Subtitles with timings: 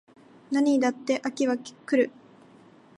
[0.49, 2.09] 何にだって飽きは来る